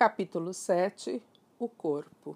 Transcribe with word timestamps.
Capítulo 0.00 0.54
7 0.54 1.22
O 1.58 1.68
Corpo 1.68 2.34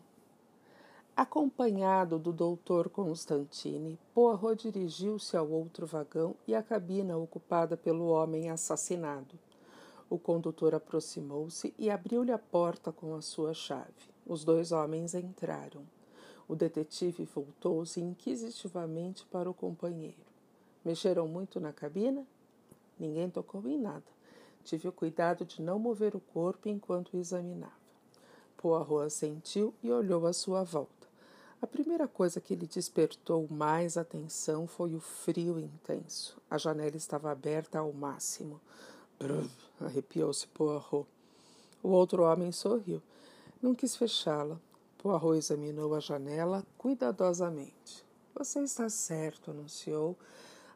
Acompanhado 1.16 2.18
do 2.18 2.30
doutor 2.30 2.90
Constantine, 2.90 3.98
Poirot 4.12 4.70
dirigiu-se 4.70 5.34
ao 5.34 5.48
outro 5.48 5.86
vagão 5.86 6.36
e 6.46 6.54
à 6.54 6.62
cabina 6.62 7.16
ocupada 7.16 7.74
pelo 7.74 8.08
homem 8.08 8.50
assassinado. 8.50 9.38
O 10.10 10.18
condutor 10.18 10.74
aproximou-se 10.74 11.72
e 11.78 11.88
abriu-lhe 11.88 12.32
a 12.32 12.38
porta 12.38 12.92
com 12.92 13.14
a 13.14 13.22
sua 13.22 13.54
chave. 13.54 14.12
Os 14.26 14.44
dois 14.44 14.70
homens 14.70 15.14
entraram. 15.14 15.86
O 16.46 16.54
detetive 16.54 17.24
voltou-se 17.24 17.98
inquisitivamente 17.98 19.24
para 19.24 19.48
o 19.48 19.54
companheiro. 19.54 20.26
Mexeram 20.84 21.26
muito 21.26 21.58
na 21.58 21.72
cabina? 21.72 22.26
Ninguém 22.98 23.30
tocou 23.30 23.66
em 23.66 23.78
nada. 23.78 24.04
Tive 24.64 24.88
o 24.88 24.92
cuidado 24.92 25.44
de 25.44 25.60
não 25.60 25.78
mover 25.78 26.16
o 26.16 26.20
corpo 26.20 26.68
enquanto 26.68 27.14
o 27.14 27.18
examinava. 27.18 27.72
Poirot 28.56 29.04
assentiu 29.04 29.74
e 29.82 29.92
olhou 29.92 30.26
à 30.26 30.32
sua 30.32 30.64
volta. 30.64 31.06
A 31.60 31.66
primeira 31.66 32.08
coisa 32.08 32.40
que 32.40 32.54
lhe 32.54 32.66
despertou 32.66 33.46
mais 33.50 33.98
atenção 33.98 34.66
foi 34.66 34.94
o 34.94 35.00
frio 35.00 35.58
intenso. 35.58 36.40
A 36.50 36.56
janela 36.56 36.96
estava 36.96 37.30
aberta 37.30 37.78
ao 37.78 37.92
máximo. 37.92 38.58
Brrr, 39.18 39.48
arrepiou-se 39.80 40.46
Poirot. 40.46 41.06
O 41.82 41.88
outro 41.88 42.22
homem 42.22 42.50
sorriu. 42.50 43.02
Não 43.60 43.74
quis 43.74 43.94
fechá-la. 43.94 44.58
Poirot 44.96 45.36
examinou 45.36 45.94
a 45.94 46.00
janela 46.00 46.64
cuidadosamente. 46.78 48.02
Você 48.34 48.60
está 48.60 48.88
certo, 48.88 49.50
anunciou, 49.50 50.16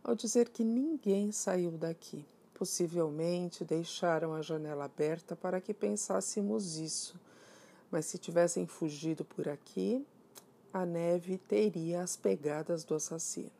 ao 0.05 0.14
dizer 0.14 0.50
que 0.50 0.62
ninguém 0.62 1.33
saiu 1.33 1.73
daqui. 1.73 2.25
Possivelmente 2.59 3.65
deixaram 3.65 4.35
a 4.35 4.43
janela 4.43 4.87
aberta 4.87 5.37
para 5.37 5.61
que 5.61 5.73
pensássemos 5.73 6.77
isso, 6.77 7.15
mas 7.89 8.06
se 8.06 8.19
tivessem 8.19 8.67
fugido 8.67 9.25
por 9.25 9.48
aqui, 9.48 10.05
a 10.73 10.84
neve 10.84 11.39
teria 11.39 12.03
as 12.03 12.17
pegadas 12.17 12.83
do 12.83 12.97
assassino. 12.97 13.53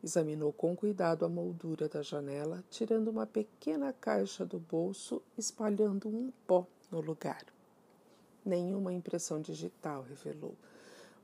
Examinou 0.00 0.52
com 0.52 0.76
cuidado 0.76 1.24
a 1.24 1.28
moldura 1.28 1.88
da 1.88 2.02
janela, 2.02 2.62
tirando 2.70 3.08
uma 3.08 3.26
pequena 3.26 3.92
caixa 3.92 4.44
do 4.44 4.60
bolso, 4.60 5.20
espalhando 5.36 6.08
um 6.08 6.30
pó 6.46 6.64
no 6.92 7.00
lugar. 7.00 7.44
Nenhuma 8.44 8.92
impressão 8.92 9.40
digital 9.40 10.02
revelou 10.02 10.54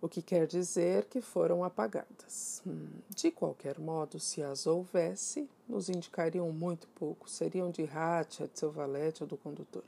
o 0.02 0.08
que 0.08 0.22
quer 0.22 0.46
dizer 0.46 1.04
que 1.04 1.20
foram 1.20 1.62
apagadas. 1.62 2.62
Hum, 2.66 2.88
de 3.10 3.30
qualquer 3.30 3.78
modo, 3.78 4.18
se 4.18 4.42
as 4.42 4.66
houvesse, 4.66 5.48
nos 5.68 5.88
indicariam 5.88 6.50
muito 6.50 6.86
pouco, 6.88 7.28
seriam 7.28 7.70
de 7.70 7.84
Hatchet, 7.84 8.50
seu 8.58 8.70
valete 8.70 9.22
ou 9.22 9.28
do 9.28 9.36
condutor. 9.36 9.84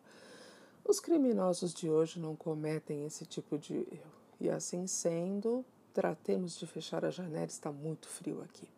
Os 0.84 1.00
criminosos 1.00 1.72
de 1.72 1.88
hoje 1.88 2.18
não 2.18 2.36
cometem 2.36 3.06
esse 3.06 3.24
tipo 3.24 3.56
de 3.56 3.74
erro, 3.74 4.12
e 4.40 4.50
assim 4.50 4.86
sendo, 4.86 5.64
tratemos 5.94 6.58
de 6.58 6.66
fechar 6.66 7.04
a 7.04 7.10
janela, 7.10 7.46
está 7.46 7.70
muito 7.70 8.08
frio 8.08 8.42
aqui. 8.42 8.68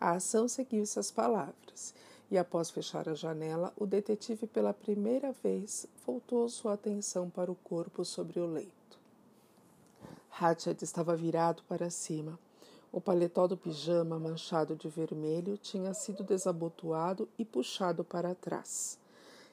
A 0.00 0.12
ação 0.12 0.48
seguiu 0.48 0.82
essas 0.82 1.10
palavras, 1.10 1.94
e 2.30 2.36
após 2.36 2.68
fechar 2.68 3.08
a 3.08 3.14
janela, 3.14 3.72
o 3.76 3.86
detetive 3.86 4.46
pela 4.46 4.74
primeira 4.74 5.32
vez 5.32 5.86
voltou 6.04 6.48
sua 6.48 6.74
atenção 6.74 7.30
para 7.30 7.50
o 7.50 7.54
corpo 7.54 8.04
sobre 8.04 8.40
o 8.40 8.46
leito. 8.46 8.93
Hatchet 10.40 10.82
estava 10.82 11.14
virado 11.14 11.62
para 11.68 11.88
cima. 11.90 12.36
O 12.90 13.00
paletó 13.00 13.46
do 13.46 13.56
pijama, 13.56 14.18
manchado 14.18 14.74
de 14.74 14.88
vermelho, 14.88 15.56
tinha 15.56 15.94
sido 15.94 16.24
desabotoado 16.24 17.28
e 17.38 17.44
puxado 17.44 18.02
para 18.02 18.34
trás. 18.34 18.98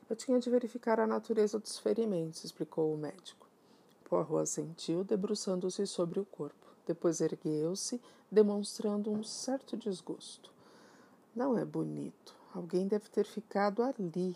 Eu 0.09 0.15
tinha 0.15 0.39
de 0.39 0.49
verificar 0.49 0.99
a 0.99 1.05
natureza 1.05 1.59
dos 1.59 1.77
ferimentos, 1.77 2.43
explicou 2.43 2.93
o 2.93 2.97
médico. 2.97 3.47
Poirot 4.05 4.41
assentiu, 4.41 5.03
debruçando-se 5.03 5.85
sobre 5.85 6.19
o 6.19 6.25
corpo. 6.25 6.67
Depois 6.85 7.21
ergueu-se, 7.21 8.01
demonstrando 8.31 9.11
um 9.11 9.23
certo 9.23 9.77
desgosto. 9.77 10.51
Não 11.35 11.57
é 11.57 11.63
bonito. 11.63 12.35
Alguém 12.53 12.87
deve 12.87 13.07
ter 13.07 13.25
ficado 13.25 13.83
ali, 13.83 14.35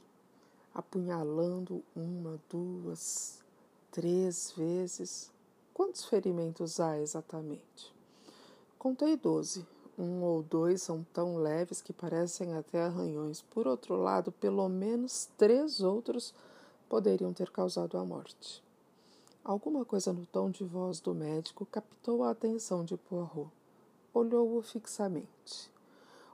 apunhalando 0.74 1.84
uma, 1.96 2.40
duas, 2.50 3.44
três 3.92 4.54
vezes. 4.56 5.34
Quantos 5.76 6.06
ferimentos 6.06 6.80
há 6.80 6.98
exatamente? 6.98 7.94
Contei 8.80 9.18
doze. 9.18 9.68
Um 10.00 10.24
ou 10.24 10.42
dois 10.42 10.82
são 10.82 11.06
tão 11.12 11.36
leves 11.36 11.82
que 11.82 11.92
parecem 11.92 12.54
até 12.54 12.82
arranhões. 12.82 13.42
Por 13.42 13.68
outro 13.68 13.98
lado, 13.98 14.32
pelo 14.32 14.70
menos 14.70 15.28
três 15.38 15.82
outros 15.82 16.34
poderiam 16.88 17.34
ter 17.34 17.52
causado 17.52 17.98
a 17.98 18.06
morte. 18.06 18.64
Alguma 19.44 19.84
coisa 19.84 20.14
no 20.14 20.26
tom 20.26 20.50
de 20.50 20.64
voz 20.64 21.02
do 21.02 21.14
médico 21.14 21.66
captou 21.66 22.24
a 22.24 22.30
atenção 22.30 22.86
de 22.86 22.96
Poirot. 22.96 23.50
Olhou-o 24.14 24.62
fixamente. 24.62 25.70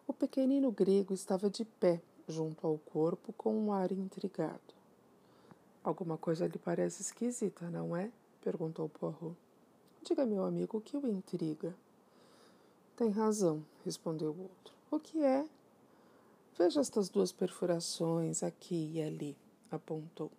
O 0.05 0.13
pequenino 0.13 0.71
grego 0.71 1.15
estava 1.15 1.49
de 1.49 1.65
pé 1.65 1.99
junto 2.27 2.67
ao 2.67 2.77
corpo 2.77 3.33
com 3.33 3.57
um 3.57 3.73
ar 3.73 3.91
intrigado. 3.91 4.75
Alguma 5.83 6.15
coisa 6.15 6.45
lhe 6.45 6.59
parece 6.59 7.01
esquisita, 7.01 7.67
não 7.71 7.97
é? 7.97 8.11
Perguntou 8.41 8.89
Poirot. 8.89 9.35
Diga, 10.03 10.25
meu 10.25 10.43
amigo, 10.43 10.77
o 10.77 10.81
que 10.81 10.97
o 10.97 11.07
intriga? 11.07 11.75
Tem 12.95 13.09
razão, 13.09 13.63
respondeu 13.85 14.31
o 14.31 14.41
outro. 14.41 14.73
O 14.89 14.99
que 14.99 15.23
é? 15.23 15.47
Veja 16.57 16.81
estas 16.81 17.09
duas 17.09 17.31
perfurações 17.31 18.43
aqui 18.43 18.91
e 18.93 19.01
ali, 19.01 19.37
apontou. 19.71 20.31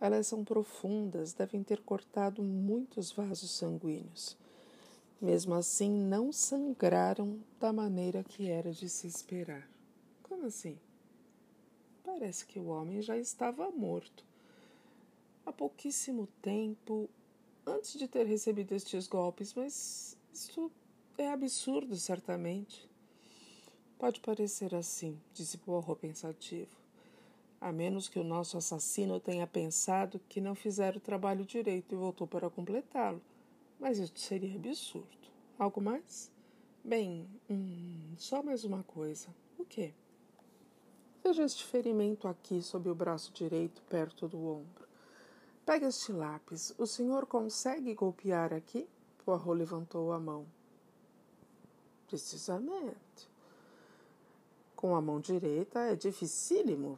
Elas 0.00 0.26
são 0.26 0.44
profundas, 0.44 1.32
devem 1.32 1.62
ter 1.62 1.80
cortado 1.82 2.42
muitos 2.42 3.12
vasos 3.12 3.50
sanguíneos. 3.50 4.36
Mesmo 5.20 5.54
assim, 5.54 5.90
não 5.90 6.32
sangraram 6.32 7.38
da 7.58 7.72
maneira 7.72 8.22
que 8.22 8.48
era 8.48 8.70
de 8.70 8.88
se 8.88 9.06
esperar. 9.06 9.68
Como 10.22 10.46
assim? 10.46 10.78
Parece 12.04 12.44
que 12.46 12.58
o 12.58 12.66
homem 12.66 13.00
já 13.00 13.16
estava 13.16 13.70
morto. 13.70 14.24
Há 15.44 15.52
pouquíssimo 15.52 16.28
tempo, 16.42 17.08
antes 17.66 17.98
de 17.98 18.06
ter 18.06 18.24
recebido 18.24 18.72
estes 18.72 19.08
golpes, 19.08 19.52
mas 19.54 20.16
isso 20.32 20.70
é 21.18 21.28
absurdo, 21.28 21.96
certamente. 21.96 22.88
Pode 23.98 24.20
parecer 24.20 24.74
assim, 24.74 25.18
disse 25.32 25.58
Poirot 25.58 26.00
pensativo. 26.00 26.76
A 27.60 27.72
menos 27.72 28.08
que 28.08 28.18
o 28.18 28.24
nosso 28.24 28.56
assassino 28.56 29.18
tenha 29.18 29.46
pensado 29.46 30.20
que 30.28 30.40
não 30.40 30.54
fizeram 30.54 30.98
o 30.98 31.00
trabalho 31.00 31.44
direito 31.44 31.94
e 31.94 31.98
voltou 31.98 32.26
para 32.26 32.50
completá-lo. 32.50 33.20
Mas 33.80 33.98
isso 33.98 34.12
seria 34.16 34.54
absurdo. 34.54 35.08
Algo 35.58 35.80
mais? 35.80 36.30
Bem, 36.84 37.26
hum, 37.50 38.14
só 38.18 38.42
mais 38.42 38.62
uma 38.62 38.82
coisa. 38.82 39.28
O 39.58 39.64
quê? 39.64 39.92
Veja 41.24 41.44
este 41.44 41.64
ferimento 41.64 42.28
aqui 42.28 42.62
sob 42.62 42.88
o 42.88 42.94
braço 42.94 43.32
direito, 43.32 43.82
perto 43.88 44.28
do 44.28 44.38
ombro. 44.38 44.85
Pegue 45.66 45.86
este 45.86 46.12
lápis. 46.12 46.72
O 46.78 46.86
senhor 46.86 47.26
consegue 47.26 47.92
golpear 47.92 48.54
aqui? 48.54 48.88
Poirot 49.24 49.50
levantou 49.50 50.12
a 50.12 50.20
mão. 50.20 50.46
Precisamente. 52.06 53.28
Com 54.76 54.94
a 54.94 55.00
mão 55.00 55.18
direita 55.18 55.80
é 55.80 55.96
dificílimo, 55.96 56.96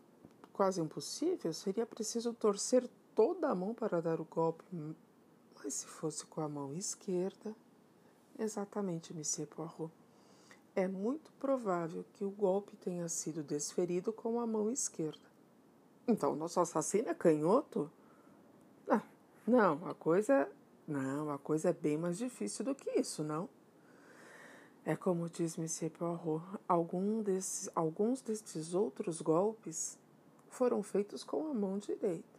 quase 0.53 0.83
impossível. 0.83 1.51
Seria 1.55 1.87
preciso 1.87 2.35
torcer 2.35 2.87
toda 3.15 3.49
a 3.49 3.55
mão 3.55 3.73
para 3.73 4.03
dar 4.03 4.21
o 4.21 4.27
golpe. 4.27 4.63
Mas 5.57 5.73
se 5.73 5.87
fosse 5.87 6.27
com 6.27 6.43
a 6.43 6.49
mão 6.49 6.75
esquerda. 6.75 7.57
Exatamente, 8.39 9.15
Monsieur 9.15 9.49
Poirot. 9.49 9.91
É 10.77 10.87
muito 10.87 11.33
provável 11.41 12.05
que 12.13 12.23
o 12.23 12.31
golpe 12.31 12.77
tenha 12.77 13.09
sido 13.09 13.43
desferido 13.43 14.13
com 14.13 14.39
a 14.39 14.47
mão 14.47 14.71
esquerda. 14.71 15.27
Então, 16.07 16.37
nosso 16.37 16.61
assassino 16.61 17.09
é 17.09 17.15
canhoto? 17.15 17.91
Não, 19.49 19.89
a 19.89 19.95
coisa. 19.95 20.47
Não, 20.87 21.31
a 21.31 21.39
coisa 21.39 21.71
é 21.71 21.73
bem 21.73 21.97
mais 21.97 22.19
difícil 22.19 22.67
do 22.67 22.75
que 22.75 23.01
isso, 23.01 23.23
não? 23.23 23.49
É 24.85 24.95
como 24.95 25.29
diz 25.29 25.57
Monsieur 25.57 25.91
Poirot, 25.91 26.45
algum 26.69 27.23
desses, 27.23 27.69
alguns 27.75 28.21
destes 28.21 28.75
outros 28.75 29.23
golpes 29.23 29.99
foram 30.51 30.83
feitos 30.83 31.25
com 31.25 31.51
a 31.51 31.55
mão 31.55 31.79
direita. 31.79 32.39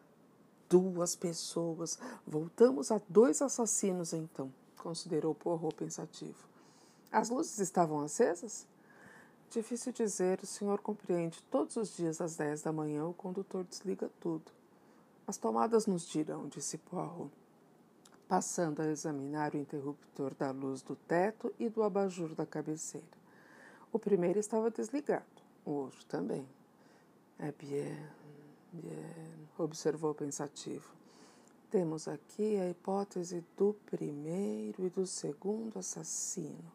Duas 0.69 1.15
pessoas. 1.15 1.97
Voltamos 2.27 2.91
a 2.91 3.01
dois 3.09 3.41
assassinos, 3.41 4.13
então, 4.13 4.53
considerou 4.77 5.33
Poirot 5.33 5.75
pensativo. 5.75 6.47
As 7.11 7.31
luzes 7.31 7.57
estavam 7.57 8.01
acesas? 8.01 8.67
Difícil 9.49 9.91
dizer, 9.91 10.41
o 10.43 10.45
senhor 10.45 10.79
compreende. 10.79 11.41
Todos 11.49 11.75
os 11.75 11.95
dias 11.95 12.21
às 12.21 12.35
dez 12.35 12.61
da 12.61 12.71
manhã 12.71 13.05
o 13.07 13.15
condutor 13.15 13.63
desliga 13.63 14.11
tudo. 14.19 14.58
As 15.29 15.37
tomadas 15.37 15.85
nos 15.85 16.09
dirão, 16.09 16.47
disse 16.47 16.75
Poirot, 16.79 17.29
passando 18.27 18.81
a 18.81 18.87
examinar 18.87 19.53
o 19.53 19.57
interruptor 19.57 20.33
da 20.33 20.49
luz 20.49 20.81
do 20.81 20.95
teto 20.95 21.53
e 21.59 21.69
do 21.69 21.83
abajur 21.83 22.33
da 22.33 22.47
cabeceira. 22.47 23.05
O 23.93 23.99
primeiro 23.99 24.39
estava 24.39 24.71
desligado, 24.71 25.23
o 25.63 25.69
outro 25.69 26.03
também. 26.05 26.49
É 27.37 27.51
bien, 27.51 28.09
bien. 28.73 29.47
observou 29.55 30.15
pensativo. 30.15 30.91
Temos 31.69 32.07
aqui 32.07 32.57
a 32.57 32.67
hipótese 32.67 33.45
do 33.55 33.75
primeiro 33.85 34.83
e 34.83 34.89
do 34.89 35.05
segundo 35.05 35.77
assassino. 35.77 36.71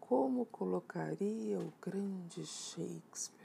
Como 0.00 0.46
colocaria 0.46 1.58
o 1.58 1.70
grande 1.78 2.46
Shakespeare? 2.46 3.41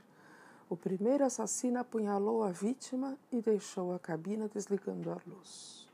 O 0.69 0.75
primeiro 0.75 1.23
assassino 1.23 1.79
apunhalou 1.79 2.43
a 2.43 2.51
vítima 2.51 3.17
e 3.31 3.41
deixou 3.41 3.93
a 3.93 3.99
cabina 3.99 4.49
desligando 4.49 5.11
a 5.11 5.17
luz. 5.25 5.87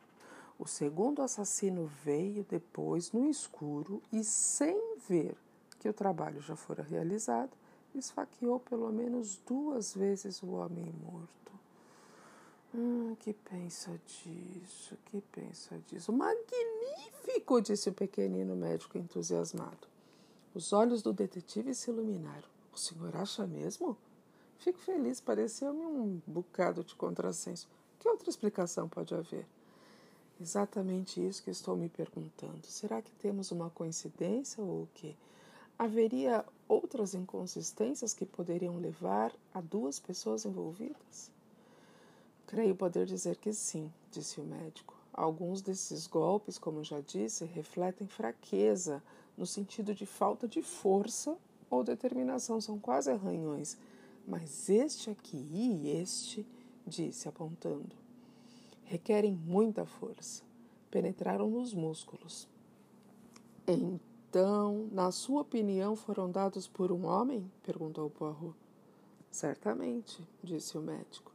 O 0.57 0.67
segundo 0.67 1.21
assassino 1.21 1.85
veio 2.03 2.43
depois 2.49 3.11
no 3.11 3.29
escuro 3.29 4.01
e, 4.11 4.23
sem 4.23 4.97
ver 5.07 5.35
que 5.79 5.87
o 5.87 5.93
trabalho 5.93 6.41
já 6.41 6.55
fora 6.55 6.81
realizado, 6.81 7.51
esfaqueou 7.93 8.59
pelo 8.59 8.91
menos 8.91 9.39
duas 9.45 9.93
vezes 9.93 10.41
o 10.41 10.51
homem 10.53 10.91
morto. 11.03 11.51
Hum, 12.73 13.15
que 13.19 13.33
pensa 13.33 13.91
disso? 14.07 14.97
Que 15.05 15.21
pensa 15.21 15.77
disso? 15.87 16.11
Magnífico! 16.11 17.61
disse 17.61 17.89
o 17.89 17.93
pequenino 17.93 18.55
médico 18.55 18.97
entusiasmado. 18.97 19.87
Os 20.55 20.73
olhos 20.73 21.03
do 21.03 21.13
detetive 21.13 21.75
se 21.75 21.91
iluminaram. 21.91 22.47
O 22.73 22.77
senhor 22.77 23.15
acha 23.15 23.45
mesmo? 23.45 23.95
Fico 24.63 24.79
feliz, 24.79 25.19
pareceu-me 25.19 25.85
um 25.85 26.21
bocado 26.25 26.85
de 26.85 26.95
contrassenso. 26.95 27.67
Que 27.99 28.07
outra 28.07 28.29
explicação 28.29 28.87
pode 28.87 29.13
haver? 29.13 29.45
Exatamente 30.39 31.19
isso 31.19 31.43
que 31.43 31.49
estou 31.49 31.75
me 31.75 31.89
perguntando. 31.89 32.65
Será 32.67 33.01
que 33.01 33.11
temos 33.15 33.51
uma 33.51 33.69
coincidência 33.69 34.63
ou 34.63 34.83
o 34.83 34.89
quê? 34.93 35.15
Haveria 35.77 36.45
outras 36.65 37.13
inconsistências 37.13 38.13
que 38.13 38.25
poderiam 38.25 38.77
levar 38.77 39.33
a 39.53 39.59
duas 39.59 39.99
pessoas 39.99 40.45
envolvidas? 40.45 41.29
Creio 42.47 42.73
poder 42.73 43.05
dizer 43.05 43.35
que 43.35 43.51
sim, 43.51 43.91
disse 44.11 44.39
o 44.39 44.45
médico. 44.45 44.95
Alguns 45.11 45.61
desses 45.61 46.07
golpes, 46.07 46.57
como 46.57 46.85
já 46.85 47.01
disse, 47.01 47.43
refletem 47.43 48.07
fraqueza, 48.07 49.03
no 49.37 49.45
sentido 49.45 49.93
de 49.93 50.05
falta 50.05 50.47
de 50.47 50.61
força 50.61 51.37
ou 51.69 51.83
determinação, 51.83 52.61
são 52.61 52.79
quase 52.79 53.11
arranhões. 53.11 53.77
Mas 54.27 54.69
este 54.69 55.09
aqui 55.09 55.47
e 55.51 55.89
este, 55.89 56.45
disse 56.85 57.27
apontando, 57.27 57.95
requerem 58.85 59.35
muita 59.35 59.85
força. 59.85 60.43
Penetraram 60.89 61.49
nos 61.49 61.73
músculos. 61.73 62.47
Então, 63.67 64.87
na 64.91 65.11
sua 65.11 65.41
opinião, 65.41 65.95
foram 65.95 66.29
dados 66.29 66.67
por 66.67 66.91
um 66.91 67.05
homem? 67.05 67.49
perguntou 67.63 68.09
Poirot. 68.09 68.55
Certamente, 69.31 70.21
disse 70.43 70.77
o 70.77 70.81
médico. 70.81 71.31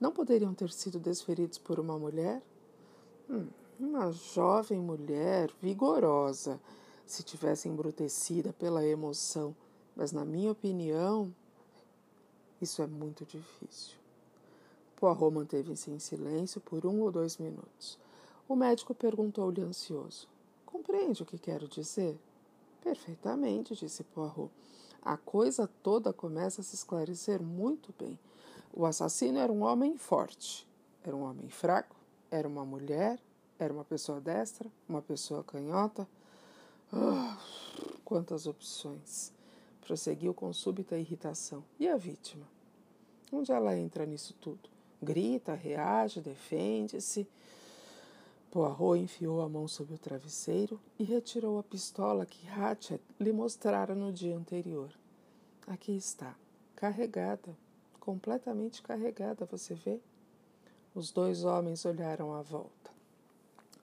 Não 0.00 0.10
poderiam 0.10 0.52
ter 0.52 0.70
sido 0.70 0.98
desferidos 0.98 1.58
por 1.58 1.78
uma 1.78 1.98
mulher? 1.98 2.42
Hum, 3.30 3.46
uma 3.78 4.10
jovem 4.10 4.80
mulher, 4.80 5.50
vigorosa, 5.60 6.60
se 7.06 7.22
tivesse 7.22 7.68
embrutecida 7.68 8.52
pela 8.52 8.84
emoção, 8.84 9.54
mas, 9.94 10.12
na 10.12 10.24
minha 10.24 10.50
opinião, 10.50 11.32
isso 12.60 12.82
é 12.82 12.86
muito 12.86 13.24
difícil. 13.24 13.96
Poirot 14.96 15.30
manteve-se 15.30 15.90
em 15.90 15.98
silêncio 15.98 16.60
por 16.60 16.86
um 16.86 17.02
ou 17.02 17.12
dois 17.12 17.36
minutos. 17.36 17.98
O 18.48 18.56
médico 18.56 18.94
perguntou-lhe 18.94 19.60
ansioso: 19.60 20.26
Compreende 20.64 21.22
o 21.22 21.26
que 21.26 21.38
quero 21.38 21.68
dizer? 21.68 22.18
Perfeitamente, 22.82 23.74
disse 23.74 24.02
Poirot. 24.04 24.50
A 25.02 25.16
coisa 25.16 25.68
toda 25.82 26.12
começa 26.12 26.60
a 26.60 26.64
se 26.64 26.74
esclarecer 26.74 27.42
muito 27.42 27.94
bem. 27.98 28.18
O 28.72 28.84
assassino 28.86 29.38
era 29.38 29.52
um 29.52 29.62
homem 29.62 29.96
forte, 29.96 30.66
era 31.04 31.14
um 31.14 31.22
homem 31.22 31.48
fraco, 31.48 31.94
era 32.30 32.48
uma 32.48 32.64
mulher, 32.64 33.18
era 33.58 33.72
uma 33.72 33.84
pessoa 33.84 34.20
destra, 34.20 34.70
uma 34.88 35.00
pessoa 35.02 35.44
canhota. 35.44 36.08
Oh, 36.92 37.36
quantas 38.04 38.46
opções! 38.46 39.35
Prosseguiu 39.86 40.34
com 40.34 40.52
súbita 40.52 40.98
irritação. 40.98 41.62
E 41.78 41.86
a 41.86 41.96
vítima? 41.96 42.46
Onde 43.32 43.52
ela 43.52 43.76
entra 43.78 44.04
nisso 44.04 44.34
tudo? 44.40 44.68
Grita, 45.00 45.54
reage, 45.54 46.20
defende-se. 46.20 47.26
Poirot 48.50 48.98
enfiou 48.98 49.42
a 49.42 49.48
mão 49.48 49.68
sob 49.68 49.94
o 49.94 49.98
travesseiro 49.98 50.80
e 50.98 51.04
retirou 51.04 51.58
a 51.58 51.62
pistola 51.62 52.26
que 52.26 52.48
Hatchet 52.48 53.00
lhe 53.20 53.32
mostrara 53.32 53.94
no 53.94 54.12
dia 54.12 54.36
anterior. 54.36 54.90
Aqui 55.66 55.96
está, 55.96 56.34
carregada 56.74 57.54
completamente 58.06 58.82
carregada, 58.82 59.44
você 59.44 59.74
vê? 59.74 59.98
Os 60.94 61.10
dois 61.10 61.42
homens 61.42 61.84
olharam 61.84 62.32
à 62.32 62.40
volta. 62.40 62.92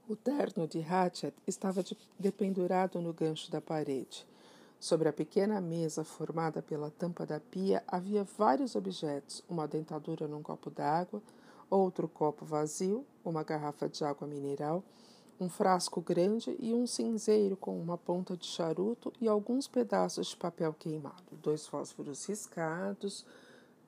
O 0.07 0.15
terno 0.15 0.65
de 0.65 0.79
Hatchet 0.79 1.33
estava 1.45 1.83
de, 1.83 1.97
dependurado 2.17 3.01
no 3.01 3.11
gancho 3.11 3.51
da 3.51 3.59
parede. 3.59 4.25
Sobre 4.83 5.07
a 5.07 5.13
pequena 5.13 5.61
mesa 5.61 6.03
formada 6.03 6.61
pela 6.61 6.91
tampa 6.91 7.25
da 7.25 7.39
pia 7.39 7.81
havia 7.87 8.25
vários 8.25 8.75
objetos: 8.75 9.41
uma 9.47 9.65
dentadura 9.65 10.27
num 10.27 10.43
copo 10.43 10.69
d'água, 10.69 11.23
outro 11.69 12.05
copo 12.05 12.43
vazio, 12.43 13.05
uma 13.23 13.43
garrafa 13.43 13.87
de 13.87 14.03
água 14.03 14.27
mineral, 14.27 14.83
um 15.39 15.47
frasco 15.47 16.01
grande 16.01 16.53
e 16.59 16.73
um 16.73 16.85
cinzeiro 16.85 17.55
com 17.55 17.79
uma 17.79 17.97
ponta 17.97 18.35
de 18.35 18.45
charuto 18.45 19.13
e 19.21 19.27
alguns 19.29 19.69
pedaços 19.69 20.27
de 20.27 20.35
papel 20.35 20.73
queimado, 20.73 21.33
dois 21.41 21.65
fósforos 21.65 22.25
riscados, 22.25 23.25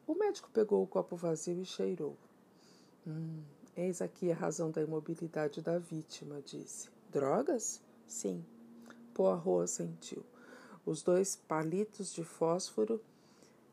o 0.08 0.16
médico 0.16 0.50
pegou 0.54 0.82
o 0.82 0.88
copo 0.88 1.18
vazio 1.18 1.60
e 1.62 1.66
cheirou. 1.66 2.16
Hum, 3.06 3.44
eis 3.76 4.02
aqui 4.02 4.32
a 4.32 4.36
razão 4.36 4.72
da 4.72 4.82
imobilidade 4.82 5.62
da 5.62 5.78
vítima, 5.78 6.42
disse. 6.42 6.90
Drogas? 7.12 7.82
Sim. 8.08 8.46
Poirot 9.14 9.68
sentiu. 9.70 10.24
Os 10.86 11.02
dois 11.02 11.36
palitos 11.36 12.14
de 12.14 12.24
fósforo 12.24 13.02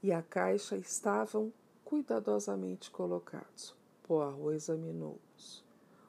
e 0.02 0.10
a 0.10 0.22
caixa 0.22 0.76
estavam 0.76 1.52
cuidadosamente 1.84 2.90
colocados. 2.90 3.74
Poirot 4.02 4.54
examinou-os. 4.54 5.62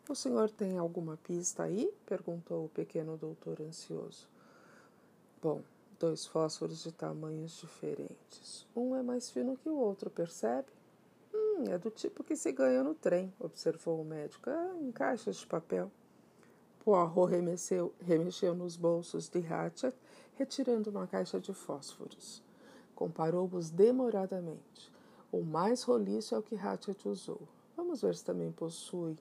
O 0.08 0.16
senhor 0.16 0.50
tem 0.50 0.78
alguma 0.78 1.18
pista 1.18 1.64
aí? 1.64 1.94
perguntou 2.06 2.66
o 2.66 2.70
pequeno 2.70 3.18
doutor 3.18 3.62
ansioso. 3.62 4.28
Bom, 5.42 5.62
dois 6.00 6.26
fósforos 6.26 6.84
de 6.84 6.92
tamanhos 6.92 7.60
diferentes. 7.60 8.66
Um 8.76 8.96
é 8.96 9.04
mais 9.04 9.30
fino 9.30 9.58
que 9.58 9.68
o 9.68 9.76
outro, 9.76 10.10
percebe? 10.10 10.68
Hum, 11.34 11.66
é 11.70 11.78
do 11.78 11.90
tipo 11.90 12.24
que 12.24 12.36
se 12.36 12.52
ganha 12.52 12.84
no 12.84 12.94
trem, 12.94 13.34
observou 13.40 14.02
o 14.02 14.06
médico. 14.06 14.50
Ah, 14.50 14.76
em 14.82 14.92
caixas 14.92 15.38
de 15.38 15.48
papel. 15.48 15.92
Poirot 16.84 17.30
remexeu, 17.30 17.94
remexeu 18.00 18.54
nos 18.54 18.76
bolsos 18.76 19.30
de 19.30 19.40
Hatchet, 19.40 19.96
retirando 20.36 20.90
uma 20.90 21.08
caixa 21.08 21.40
de 21.40 21.54
fósforos. 21.54 22.44
Comparou-os 22.96 23.70
demoradamente. 23.70 24.92
O 25.32 25.42
mais 25.42 25.84
roliço 25.84 26.36
é 26.36 26.38
o 26.38 26.44
que 26.44 26.56
Hatchet 26.56 27.08
usou. 27.08 27.42
Vamos 27.76 28.02
ver 28.02 28.16
se 28.16 28.24
também 28.24 28.52
possui 28.52 29.18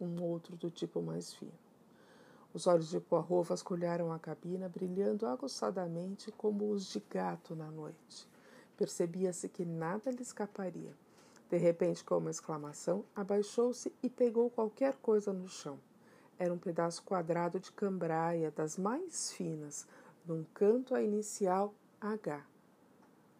um 0.00 0.22
outro 0.22 0.56
do 0.56 0.70
tipo 0.70 1.00
mais 1.00 1.32
fino. 1.32 1.52
Os 2.52 2.66
olhos 2.66 2.88
de 2.88 3.00
Poirot 3.00 3.48
vasculharam 3.48 4.12
a 4.12 4.18
cabina, 4.18 4.68
brilhando 4.68 5.26
aguçadamente 5.26 6.30
como 6.32 6.70
os 6.70 6.86
de 6.86 7.02
gato 7.10 7.56
na 7.56 7.70
noite. 7.70 8.28
Percebia-se 8.76 9.48
que 9.48 9.64
nada 9.64 10.10
lhe 10.10 10.22
escaparia. 10.22 10.94
De 11.50 11.56
repente, 11.56 12.04
com 12.04 12.18
uma 12.18 12.30
exclamação, 12.30 13.04
abaixou-se 13.14 13.92
e 14.02 14.08
pegou 14.08 14.50
qualquer 14.50 14.94
coisa 14.96 15.32
no 15.32 15.48
chão. 15.48 15.78
Era 16.38 16.52
um 16.52 16.58
pedaço 16.58 17.02
quadrado 17.02 17.58
de 17.58 17.72
cambraia, 17.72 18.50
das 18.50 18.76
mais 18.76 19.32
finas, 19.32 19.86
num 20.24 20.44
canto 20.54 20.94
a 20.94 21.02
inicial 21.02 21.74
H. 22.00 22.44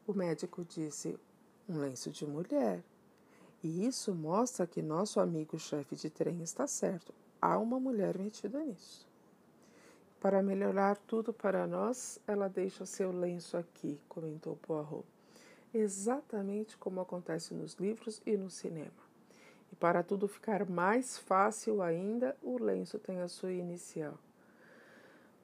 O 0.06 0.12
médico 0.12 0.64
disse: 0.64 1.18
Um 1.68 1.78
lenço 1.78 2.10
de 2.10 2.26
mulher. 2.26 2.82
E 3.62 3.86
isso 3.86 4.14
mostra 4.14 4.66
que 4.66 4.82
nosso 4.82 5.18
amigo 5.20 5.58
chefe 5.58 5.96
de 5.96 6.10
trem 6.10 6.42
está 6.42 6.66
certo 6.66 7.14
há 7.44 7.58
uma 7.58 7.78
mulher 7.78 8.16
metida 8.16 8.58
nisso. 8.64 9.06
Para 10.18 10.42
melhorar 10.42 10.96
tudo 10.96 11.30
para 11.30 11.66
nós, 11.66 12.18
ela 12.26 12.48
deixa 12.48 12.86
seu 12.86 13.12
lenço 13.12 13.58
aqui, 13.58 14.00
comentou 14.08 14.56
Poirot. 14.56 15.04
Exatamente 15.74 16.78
como 16.78 17.02
acontece 17.02 17.52
nos 17.52 17.74
livros 17.74 18.22
e 18.24 18.34
no 18.34 18.48
cinema. 18.48 19.04
E 19.70 19.76
para 19.76 20.02
tudo 20.02 20.26
ficar 20.26 20.66
mais 20.66 21.18
fácil 21.18 21.82
ainda, 21.82 22.34
o 22.42 22.56
lenço 22.56 22.98
tem 22.98 23.20
a 23.20 23.28
sua 23.28 23.52
inicial. 23.52 24.18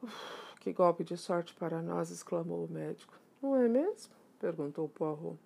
Uf, 0.02 0.49
que 0.60 0.72
golpe 0.74 1.02
de 1.02 1.16
sorte 1.16 1.54
para 1.54 1.80
nós! 1.82 2.10
exclamou 2.10 2.66
o 2.66 2.70
médico. 2.70 3.18
Não 3.42 3.56
é 3.56 3.66
mesmo? 3.66 4.12
perguntou 4.38 4.88
Poirot. 4.88 5.38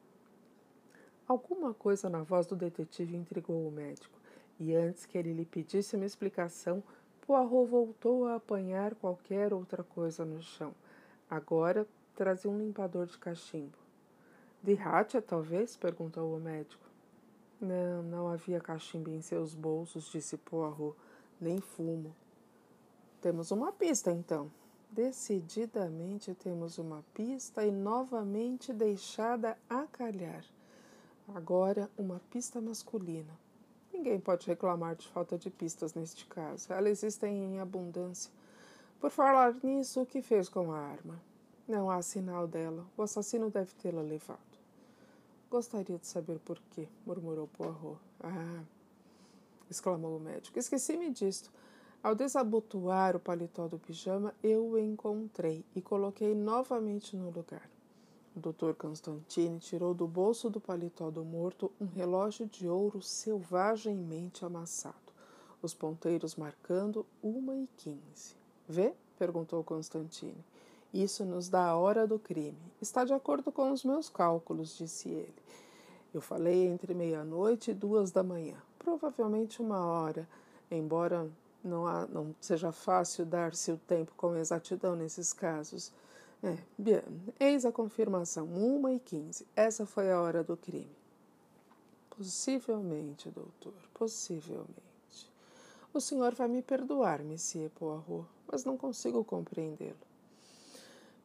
Alguma 1.27 1.73
coisa 1.73 2.11
na 2.11 2.23
voz 2.23 2.47
do 2.47 2.57
detetive 2.57 3.17
intrigou 3.17 3.67
o 3.67 3.71
médico 3.71 4.19
e 4.59 4.75
antes 4.75 5.07
que 5.07 5.17
ele 5.17 5.33
lhe 5.33 5.45
pedisse 5.45 5.97
uma 5.97 6.05
explicação, 6.05 6.83
Poirot 7.21 7.71
voltou 7.71 8.27
a 8.27 8.35
apanhar 8.35 8.95
qualquer 8.97 9.55
outra 9.55 9.83
coisa 9.83 10.25
no 10.25 10.43
chão. 10.43 10.75
Agora 11.31 11.87
trazia 12.15 12.51
um 12.51 12.59
limpador 12.59 13.07
de 13.07 13.17
cachimbo. 13.17 13.79
De 14.63 14.75
Hatcha, 14.75 15.23
talvez? 15.23 15.77
perguntou 15.77 16.37
o 16.37 16.41
médico. 16.41 16.85
Não, 17.61 18.03
não 18.03 18.29
havia 18.29 18.61
cachimbo 18.61 19.11
em 19.11 19.21
seus 19.21 19.55
bolsos, 19.55 20.11
disse 20.11 20.37
Poirot, 20.37 20.97
nem 21.41 21.61
fumo. 21.61 22.15
Temos 23.21 23.51
uma 23.51 23.73
pista, 23.73 24.11
então. 24.11 24.51
Decididamente 24.95 26.33
temos 26.35 26.79
uma 26.79 27.05
pista 27.13 27.67
e 27.67 27.73
novamente 27.73 28.73
deixada 28.73 29.59
a 29.69 29.89
calhar. 29.89 30.45
Agora, 31.35 31.91
uma 31.99 32.21
pista 32.31 32.61
masculina. 32.61 33.37
Ninguém 33.93 34.21
pode 34.21 34.47
reclamar 34.47 34.95
de 34.95 35.09
falta 35.09 35.37
de 35.37 35.51
pistas 35.51 35.95
neste 35.95 36.25
caso. 36.27 36.73
Elas 36.73 37.03
existem 37.03 37.43
em 37.43 37.59
abundância. 37.59 38.31
Por 39.01 39.11
falar 39.11 39.57
nisso, 39.65 40.01
o 40.01 40.07
que 40.07 40.23
fez 40.23 40.49
com 40.49 40.71
a 40.71 40.79
arma? 40.79 41.21
Não 41.67 41.91
há 41.91 42.01
sinal 42.01 42.47
dela. 42.47 42.87
O 42.97 43.03
assassino 43.03 43.51
deve 43.51 43.75
tê-la 43.75 44.01
levado. 44.01 44.39
Gostaria 45.51 45.99
de 45.99 46.07
saber 46.07 46.39
por 46.39 46.61
quê, 46.71 46.87
murmurou 47.05 47.49
Poirot. 47.49 47.99
Ah, 48.21 48.63
exclamou 49.69 50.19
o 50.19 50.21
médico. 50.21 50.57
Esqueci-me 50.57 51.11
disto. 51.11 51.51
Ao 52.05 52.15
desabotoar 52.15 53.17
o 53.17 53.19
paletó 53.19 53.67
do 53.67 53.79
pijama, 53.79 54.35
eu 54.43 54.63
o 54.63 54.79
encontrei 54.79 55.65
e 55.75 55.81
coloquei 55.81 56.35
novamente 56.35 57.17
no 57.17 57.31
lugar. 57.31 57.67
O 58.37 58.41
doutor 58.41 58.75
Constantine 58.75 59.59
tirou 59.59 59.95
do 59.95 60.07
bolso 60.07 60.51
do 60.51 60.61
paletó 60.61 61.11
do 61.11 61.25
morto 61.25 61.73
um 61.81 61.87
relógio 61.87 62.45
de 62.45 62.69
ouro 62.69 63.01
selvagemmente 63.01 64.45
amassado, 64.45 65.15
os 65.63 65.73
ponteiros 65.73 66.37
marcando 66.37 67.07
uma 67.23 67.57
e 67.57 67.67
quinze. 67.79 68.37
Vê? 68.69 68.93
perguntou 69.19 69.65
Constantine. 69.65 70.45
Isso 70.93 71.25
nos 71.25 71.49
dá 71.49 71.69
a 71.69 71.77
hora 71.79 72.07
do 72.07 72.19
crime. 72.19 72.59
Está 72.83 73.07
de 73.07 73.15
acordo 73.15 73.51
com 73.51 73.73
os 73.73 73.83
meus 73.83 74.11
cálculos, 74.11 74.77
disse 74.77 75.09
ele. 75.09 75.43
Eu 76.13 76.21
falei 76.21 76.67
entre 76.67 76.93
meia-noite 76.93 77.71
e 77.71 77.75
duas 77.75 78.11
da 78.11 78.23
manhã. 78.23 78.59
Provavelmente 78.79 79.63
uma 79.63 79.83
hora, 79.87 80.29
embora 80.71 81.31
não, 81.65 81.87
há, 81.87 82.07
não 82.07 82.35
seja 82.41 82.71
fácil 82.71 83.25
dar-se 83.25 83.73
o 83.73 83.79
tempo 83.79 84.13
com 84.17 84.37
exatidão 84.37 84.95
nesses 84.95 85.33
casos. 85.33 85.91
É, 86.43 86.59
bien, 86.77 87.03
eis 87.41 87.65
a 87.65 87.73
confirmação, 87.73 88.47
uma 88.47 88.93
e 88.93 89.01
quinze. 89.01 89.47
Essa 89.57 89.87
foi 89.87 90.13
a 90.13 90.21
hora 90.21 90.45
do 90.45 90.57
crime. 90.57 90.95
Possivelmente, 92.11 93.31
doutor, 93.31 93.75
possivelmente. 93.95 94.85
O 95.93 96.01
senhor 96.01 96.35
vai 96.35 96.49
me 96.49 96.61
perdoar, 96.61 97.23
Monsieur 97.23 97.71
Poirot, 97.71 98.29
mas 98.47 98.65
não 98.65 98.77
consigo 98.77 99.25
compreendê-lo. 99.25 99.97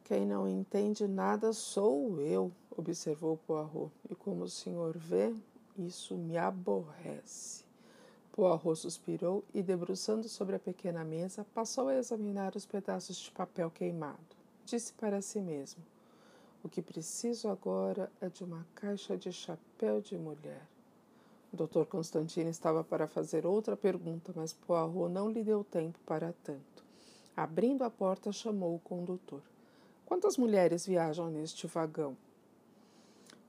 Quem 0.04 0.26
não 0.26 0.48
entende 0.48 1.06
nada 1.06 1.52
sou 1.52 2.20
eu, 2.20 2.50
observou 2.76 3.36
Poirot, 3.46 3.92
e 4.08 4.14
como 4.14 4.44
o 4.44 4.48
senhor 4.48 4.96
vê, 4.96 5.34
isso 5.76 6.16
me 6.16 6.38
aborrece. 6.38 7.69
Poirot 8.40 8.76
suspirou 8.76 9.44
e, 9.52 9.62
debruçando 9.62 10.26
sobre 10.26 10.56
a 10.56 10.58
pequena 10.58 11.04
mesa, 11.04 11.44
passou 11.54 11.88
a 11.88 11.96
examinar 11.96 12.56
os 12.56 12.64
pedaços 12.64 13.18
de 13.18 13.30
papel 13.30 13.70
queimado 13.70 14.40
disse 14.64 14.94
para 14.94 15.20
si 15.20 15.40
mesmo: 15.40 15.82
O 16.64 16.68
que 16.68 16.80
preciso 16.80 17.48
agora 17.48 18.10
é 18.18 18.30
de 18.30 18.42
uma 18.42 18.66
caixa 18.74 19.14
de 19.14 19.30
chapéu 19.30 20.00
de 20.00 20.16
mulher. 20.16 20.62
O 21.52 21.56
Dr. 21.56 21.84
Constantino 21.84 22.48
estava 22.48 22.82
para 22.82 23.06
fazer 23.06 23.44
outra 23.44 23.76
pergunta, 23.76 24.32
mas 24.34 24.54
Poirot 24.54 25.12
não 25.12 25.28
lhe 25.28 25.42
deu 25.42 25.62
tempo 25.62 25.98
para 26.06 26.32
tanto. 26.42 26.82
Abrindo 27.36 27.82
a 27.82 27.90
porta, 27.90 28.32
chamou 28.32 28.76
o 28.76 28.80
condutor. 28.80 29.42
Quantas 30.06 30.38
mulheres 30.38 30.86
viajam 30.86 31.28
neste 31.28 31.66
vagão? 31.66 32.16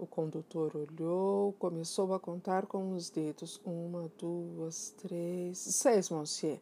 O 0.01 0.07
condutor 0.07 0.75
olhou, 0.75 1.53
começou 1.53 2.13
a 2.13 2.19
contar 2.19 2.65
com 2.65 2.93
os 2.93 3.11
dedos. 3.11 3.61
Uma, 3.63 4.11
duas, 4.17 4.89
três, 4.97 5.59
seis, 5.59 6.09
monsieur 6.09 6.59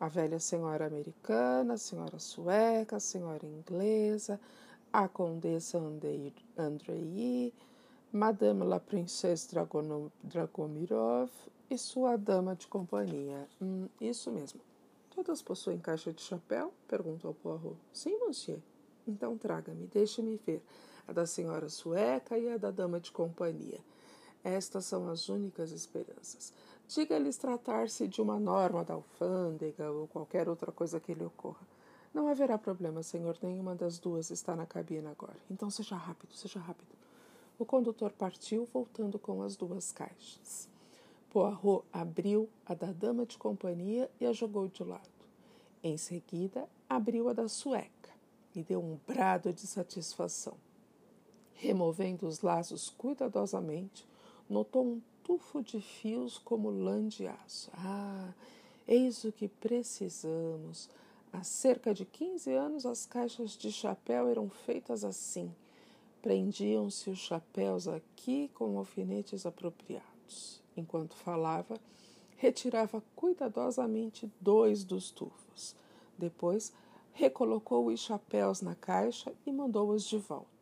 a 0.00 0.08
velha 0.08 0.40
senhora 0.40 0.86
americana, 0.86 1.74
a 1.74 1.78
senhora 1.78 2.18
sueca, 2.18 2.96
a 2.96 3.00
senhora 3.00 3.46
inglesa, 3.46 4.40
a 4.90 5.06
condessa 5.06 5.78
Andrei, 6.56 7.52
Madame 8.10 8.64
la 8.64 8.80
Princesse 8.80 9.54
Dragomirov 10.24 11.30
e 11.68 11.76
sua 11.76 12.16
dama 12.16 12.56
de 12.56 12.66
companhia. 12.66 13.46
Hum, 13.60 13.88
isso 14.00 14.32
mesmo. 14.32 14.60
Todas 15.14 15.42
possuem 15.42 15.78
caixa 15.78 16.12
de 16.14 16.22
chapéu? 16.22 16.72
perguntou 16.88 17.34
Poirot. 17.34 17.76
Sim, 17.92 18.18
monsieur. 18.26 18.58
Então 19.06 19.36
traga-me, 19.36 19.86
deixe-me 19.86 20.36
ver. 20.46 20.62
A 21.10 21.12
da 21.12 21.26
senhora 21.26 21.68
sueca 21.68 22.38
e 22.38 22.48
a 22.48 22.56
da 22.56 22.70
dama 22.70 23.00
de 23.00 23.10
companhia. 23.10 23.80
Estas 24.44 24.84
são 24.84 25.08
as 25.08 25.28
únicas 25.28 25.72
esperanças. 25.72 26.52
Diga-lhes 26.86 27.36
tratar-se 27.36 28.06
de 28.06 28.22
uma 28.22 28.38
norma 28.38 28.84
da 28.84 28.94
alfândega 28.94 29.90
ou 29.90 30.06
qualquer 30.06 30.48
outra 30.48 30.70
coisa 30.70 31.00
que 31.00 31.12
lhe 31.12 31.24
ocorra. 31.24 31.66
Não 32.14 32.28
haverá 32.28 32.56
problema, 32.56 33.02
senhor. 33.02 33.36
Nenhuma 33.42 33.74
das 33.74 33.98
duas 33.98 34.30
está 34.30 34.54
na 34.54 34.64
cabine 34.64 35.08
agora. 35.08 35.36
Então 35.50 35.68
seja 35.68 35.96
rápido, 35.96 36.32
seja 36.32 36.60
rápido. 36.60 36.94
O 37.58 37.64
condutor 37.64 38.12
partiu, 38.12 38.64
voltando 38.72 39.18
com 39.18 39.42
as 39.42 39.56
duas 39.56 39.90
caixas. 39.90 40.68
Poirot 41.28 41.84
abriu 41.92 42.48
a 42.64 42.72
da 42.72 42.92
dama 42.92 43.26
de 43.26 43.36
companhia 43.36 44.08
e 44.20 44.26
a 44.26 44.32
jogou 44.32 44.68
de 44.68 44.84
lado. 44.84 45.10
Em 45.82 45.96
seguida, 45.96 46.68
abriu 46.88 47.28
a 47.28 47.32
da 47.32 47.48
sueca 47.48 48.14
e 48.54 48.62
deu 48.62 48.80
um 48.80 48.96
brado 49.08 49.52
de 49.52 49.66
satisfação. 49.66 50.56
Removendo 51.62 52.26
os 52.26 52.40
laços 52.40 52.88
cuidadosamente, 52.88 54.08
notou 54.48 54.82
um 54.82 55.02
tufo 55.22 55.62
de 55.62 55.78
fios 55.78 56.38
como 56.38 56.70
lã 56.70 57.06
de 57.06 57.26
aço. 57.26 57.70
Ah, 57.74 58.32
eis 58.88 59.24
o 59.24 59.30
que 59.30 59.46
precisamos. 59.46 60.88
Há 61.30 61.44
cerca 61.44 61.92
de 61.92 62.06
15 62.06 62.50
anos 62.50 62.86
as 62.86 63.04
caixas 63.04 63.50
de 63.58 63.70
chapéu 63.70 64.26
eram 64.26 64.48
feitas 64.48 65.04
assim. 65.04 65.54
Prendiam-se 66.22 67.10
os 67.10 67.18
chapéus 67.18 67.86
aqui 67.86 68.50
com 68.54 68.78
alfinetes 68.78 69.44
apropriados. 69.44 70.62
Enquanto 70.74 71.14
falava, 71.14 71.78
retirava 72.38 73.02
cuidadosamente 73.14 74.32
dois 74.40 74.82
dos 74.82 75.10
tufos. 75.10 75.76
Depois, 76.16 76.72
recolocou 77.12 77.88
os 77.88 78.00
chapéus 78.00 78.62
na 78.62 78.74
caixa 78.74 79.30
e 79.44 79.52
mandou-os 79.52 80.04
de 80.04 80.16
volta. 80.16 80.59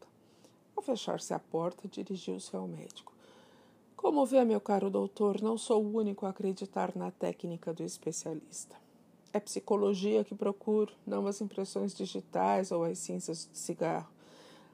Ao 0.78 0.82
fechar-se 0.82 1.34
a 1.34 1.40
porta, 1.40 1.88
dirigiu-se 1.88 2.54
ao 2.54 2.68
médico. 2.68 3.12
Como 3.96 4.24
vê, 4.24 4.44
meu 4.44 4.60
caro 4.60 4.88
doutor, 4.88 5.42
não 5.42 5.58
sou 5.58 5.82
o 5.82 5.96
único 5.96 6.24
a 6.24 6.28
acreditar 6.28 6.94
na 6.94 7.10
técnica 7.10 7.74
do 7.74 7.82
especialista. 7.82 8.76
É 9.32 9.40
psicologia 9.40 10.22
que 10.22 10.36
procuro, 10.36 10.94
não 11.04 11.26
as 11.26 11.40
impressões 11.40 11.92
digitais 11.92 12.70
ou 12.70 12.84
as 12.84 12.96
cinzas 13.00 13.50
de 13.50 13.58
cigarro. 13.58 14.08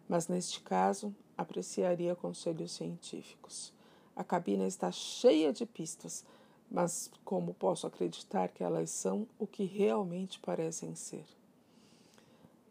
Mas 0.07 0.29
neste 0.29 0.61
caso, 0.61 1.11
apreciaria 1.39 2.15
conselhos 2.15 2.73
científicos. 2.73 3.73
A 4.15 4.23
cabina 4.23 4.67
está 4.67 4.93
cheia 4.93 5.55
de 5.55 5.65
pistas, 5.65 6.23
mas 6.71 7.11
como 7.25 7.55
posso 7.55 7.87
acreditar 7.87 8.49
que 8.49 8.63
elas 8.63 8.91
são 8.91 9.27
o 9.39 9.47
que 9.47 9.65
realmente 9.65 10.39
parecem 10.39 10.95
ser? 10.95 11.25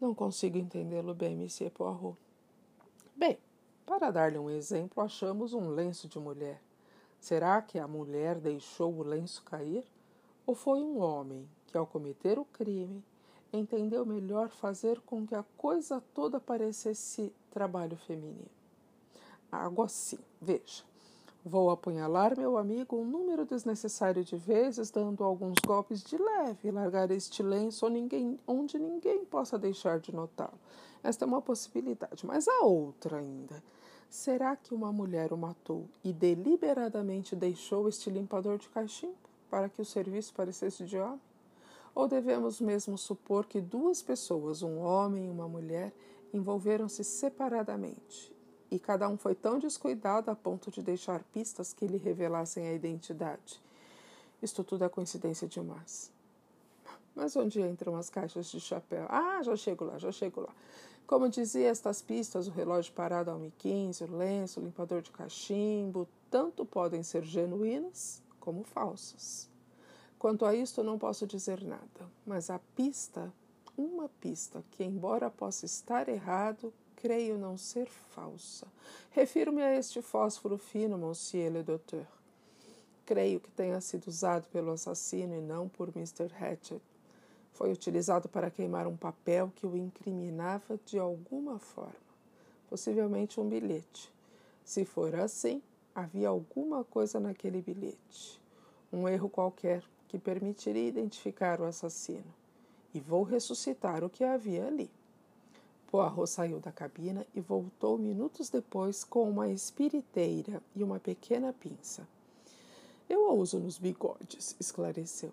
Não 0.00 0.14
consigo 0.14 0.56
entendê-lo 0.56 1.12
bem, 1.12 1.34
Monsieur 1.34 1.72
Poirot. 1.72 2.23
Bem, 3.16 3.38
para 3.86 4.10
dar-lhe 4.10 4.38
um 4.38 4.50
exemplo, 4.50 5.02
achamos 5.02 5.54
um 5.54 5.68
lenço 5.68 6.08
de 6.08 6.18
mulher. 6.18 6.60
Será 7.20 7.62
que 7.62 7.78
a 7.78 7.86
mulher 7.86 8.40
deixou 8.40 8.92
o 8.92 9.02
lenço 9.02 9.42
cair? 9.44 9.84
Ou 10.44 10.54
foi 10.54 10.82
um 10.82 10.98
homem 10.98 11.48
que, 11.66 11.78
ao 11.78 11.86
cometer 11.86 12.38
o 12.38 12.44
crime, 12.44 13.02
entendeu 13.52 14.04
melhor 14.04 14.48
fazer 14.48 15.00
com 15.02 15.26
que 15.26 15.34
a 15.34 15.44
coisa 15.56 16.02
toda 16.12 16.40
parecesse 16.40 17.32
trabalho 17.50 17.96
feminino? 17.96 18.50
Algo 19.50 19.82
assim, 19.82 20.18
veja. 20.40 20.82
Vou 21.46 21.68
apunhalar 21.68 22.34
meu 22.34 22.56
amigo 22.56 22.96
um 22.96 23.04
número 23.04 23.44
desnecessário 23.44 24.24
de 24.24 24.34
vezes, 24.34 24.90
dando 24.90 25.22
alguns 25.22 25.56
golpes 25.66 26.02
de 26.02 26.16
leve, 26.16 26.70
largar 26.70 27.10
este 27.10 27.42
lenço 27.42 27.86
ninguém, 27.90 28.40
onde 28.46 28.78
ninguém 28.78 29.26
possa 29.26 29.58
deixar 29.58 30.00
de 30.00 30.10
notá-lo. 30.10 30.58
Esta 31.02 31.26
é 31.26 31.28
uma 31.28 31.42
possibilidade, 31.42 32.24
mas 32.24 32.48
há 32.48 32.64
outra 32.64 33.18
ainda. 33.18 33.62
Será 34.08 34.56
que 34.56 34.72
uma 34.72 34.90
mulher 34.90 35.34
o 35.34 35.36
matou 35.36 35.84
e 36.02 36.14
deliberadamente 36.14 37.36
deixou 37.36 37.90
este 37.90 38.08
limpador 38.08 38.56
de 38.56 38.70
cachimbo 38.70 39.14
para 39.50 39.68
que 39.68 39.82
o 39.82 39.84
serviço 39.84 40.32
parecesse 40.32 40.86
de 40.86 40.96
homem? 40.96 41.20
Ou 41.94 42.08
devemos 42.08 42.58
mesmo 42.58 42.96
supor 42.96 43.44
que 43.44 43.60
duas 43.60 44.02
pessoas, 44.02 44.62
um 44.62 44.78
homem 44.78 45.26
e 45.26 45.30
uma 45.30 45.46
mulher, 45.46 45.92
envolveram-se 46.32 47.04
separadamente 47.04 48.33
e 48.74 48.78
cada 48.78 49.08
um 49.08 49.16
foi 49.16 49.36
tão 49.36 49.58
descuidado 49.58 50.30
a 50.30 50.34
ponto 50.34 50.68
de 50.68 50.82
deixar 50.82 51.22
pistas 51.32 51.72
que 51.72 51.86
lhe 51.86 51.96
revelassem 51.96 52.66
a 52.66 52.72
identidade? 52.72 53.60
Isto 54.42 54.64
tudo 54.64 54.84
é 54.84 54.88
coincidência 54.88 55.46
demais. 55.46 56.10
Mas 57.14 57.36
onde 57.36 57.60
entram 57.60 57.94
as 57.94 58.10
caixas 58.10 58.50
de 58.50 58.60
chapéu? 58.60 59.06
Ah, 59.08 59.40
já 59.42 59.54
chego 59.56 59.84
lá, 59.84 59.96
já 59.96 60.10
chego 60.10 60.40
lá. 60.40 60.52
Como 61.06 61.28
dizia 61.28 61.68
estas 61.68 62.02
pistas, 62.02 62.48
o 62.48 62.50
relógio 62.50 62.92
parado 62.94 63.30
ao 63.30 63.38
Mi-15, 63.38 64.10
o 64.10 64.16
lenço, 64.16 64.58
o 64.58 64.64
limpador 64.64 65.02
de 65.02 65.12
cachimbo, 65.12 66.08
tanto 66.28 66.64
podem 66.64 67.04
ser 67.04 67.22
genuínas 67.22 68.20
como 68.40 68.64
falsas. 68.64 69.48
Quanto 70.18 70.44
a 70.44 70.54
isto, 70.54 70.82
não 70.82 70.98
posso 70.98 71.26
dizer 71.26 71.62
nada, 71.62 72.10
mas 72.26 72.50
a 72.50 72.58
pista, 72.74 73.32
uma 73.76 74.08
pista 74.20 74.64
que, 74.72 74.82
embora 74.82 75.30
possa 75.30 75.64
estar 75.64 76.08
errado, 76.08 76.72
creio 77.04 77.36
não 77.36 77.58
ser 77.58 77.86
falsa. 77.86 78.66
Refiro-me 79.10 79.62
a 79.62 79.76
este 79.76 80.00
fósforo 80.00 80.56
fino, 80.56 80.96
monsieur 80.96 81.52
le 81.52 81.62
docteur. 81.62 82.06
Creio 83.04 83.40
que 83.40 83.50
tenha 83.50 83.78
sido 83.82 84.08
usado 84.08 84.48
pelo 84.48 84.72
assassino 84.72 85.36
e 85.36 85.40
não 85.42 85.68
por 85.68 85.90
Mr. 85.94 86.32
Hatchet. 86.40 86.80
Foi 87.52 87.70
utilizado 87.70 88.26
para 88.26 88.50
queimar 88.50 88.86
um 88.86 88.96
papel 88.96 89.52
que 89.54 89.66
o 89.66 89.76
incriminava 89.76 90.80
de 90.86 90.98
alguma 90.98 91.58
forma, 91.58 91.92
possivelmente 92.70 93.38
um 93.38 93.50
bilhete. 93.50 94.10
Se 94.64 94.86
for 94.86 95.14
assim, 95.14 95.62
havia 95.94 96.28
alguma 96.30 96.84
coisa 96.84 97.20
naquele 97.20 97.60
bilhete, 97.60 98.40
um 98.90 99.06
erro 99.06 99.28
qualquer 99.28 99.84
que 100.08 100.18
permitiria 100.18 100.88
identificar 100.88 101.60
o 101.60 101.64
assassino. 101.64 102.34
E 102.94 102.98
vou 102.98 103.24
ressuscitar 103.24 104.02
o 104.02 104.08
que 104.08 104.24
havia 104.24 104.66
ali. 104.66 104.90
Poirot 105.94 106.26
saiu 106.26 106.58
da 106.58 106.72
cabina 106.72 107.24
e 107.32 107.40
voltou 107.40 107.96
minutos 107.96 108.50
depois 108.50 109.04
com 109.04 109.30
uma 109.30 109.48
espiriteira 109.48 110.60
e 110.74 110.82
uma 110.82 110.98
pequena 110.98 111.52
pinça. 111.52 112.04
Eu 113.08 113.30
a 113.30 113.32
uso 113.32 113.60
nos 113.60 113.78
bigodes, 113.78 114.56
esclareceu. 114.58 115.30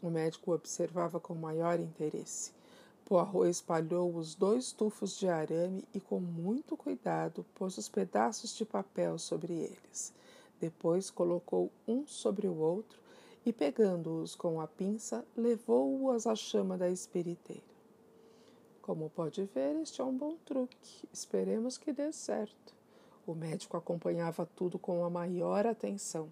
O 0.00 0.08
médico 0.10 0.52
observava 0.52 1.18
com 1.18 1.34
maior 1.34 1.80
interesse. 1.80 2.52
Poirot 3.04 3.50
espalhou 3.50 4.14
os 4.14 4.36
dois 4.36 4.70
tufos 4.70 5.18
de 5.18 5.26
arame 5.26 5.84
e, 5.92 5.98
com 5.98 6.20
muito 6.20 6.76
cuidado, 6.76 7.44
pôs 7.52 7.76
os 7.76 7.88
pedaços 7.88 8.56
de 8.56 8.64
papel 8.64 9.18
sobre 9.18 9.52
eles. 9.52 10.12
Depois 10.60 11.10
colocou 11.10 11.72
um 11.88 12.06
sobre 12.06 12.46
o 12.46 12.56
outro 12.56 13.00
e, 13.44 13.52
pegando-os 13.52 14.36
com 14.36 14.60
a 14.60 14.68
pinça, 14.68 15.26
levou-os 15.36 16.24
à 16.24 16.36
chama 16.36 16.78
da 16.78 16.88
espiriteira. 16.88 17.73
Como 18.84 19.08
pode 19.08 19.42
ver, 19.44 19.76
este 19.76 20.02
é 20.02 20.04
um 20.04 20.14
bom 20.14 20.36
truque. 20.44 21.08
Esperemos 21.10 21.78
que 21.78 21.90
dê 21.90 22.12
certo. 22.12 22.74
O 23.26 23.34
médico 23.34 23.78
acompanhava 23.78 24.44
tudo 24.44 24.78
com 24.78 25.02
a 25.02 25.08
maior 25.08 25.66
atenção. 25.66 26.30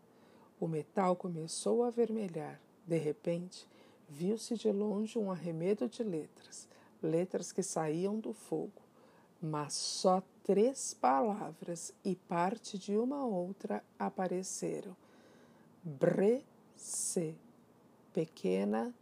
O 0.60 0.68
metal 0.68 1.16
começou 1.16 1.82
a 1.82 1.88
vermelhar. 1.88 2.60
De 2.86 2.98
repente, 2.98 3.66
viu-se 4.06 4.54
de 4.54 4.70
longe 4.70 5.18
um 5.18 5.32
arremedo 5.32 5.88
de 5.88 6.02
letras, 6.02 6.68
letras 7.02 7.52
que 7.52 7.62
saíam 7.62 8.20
do 8.20 8.34
fogo, 8.34 8.82
mas 9.40 9.72
só 9.72 10.22
três 10.44 10.92
palavras 10.92 11.94
e 12.04 12.14
parte 12.14 12.78
de 12.78 12.98
uma 12.98 13.24
outra 13.24 13.82
apareceram. 13.98 14.94
Brece, 15.82 17.34
pequena 18.12 18.92